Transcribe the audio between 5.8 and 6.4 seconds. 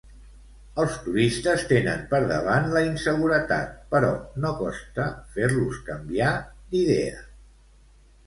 canviar